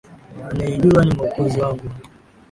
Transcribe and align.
Anayejua 0.51 1.05
ni 1.05 1.15
Mwokozi 1.15 1.61
wangu. 1.61 1.83